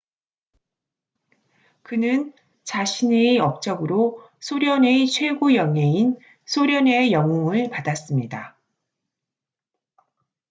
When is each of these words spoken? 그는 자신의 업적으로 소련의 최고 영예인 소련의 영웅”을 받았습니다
그는 1.83 2.33
자신의 2.63 3.37
업적으로 3.37 4.27
소련의 4.39 5.05
최고 5.11 5.53
영예인 5.53 6.17
소련의 6.47 7.11
영웅”을 7.11 7.69
받았습니다 7.69 8.57